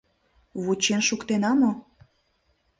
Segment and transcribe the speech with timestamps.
[0.63, 1.71] Вучен шуктена мо?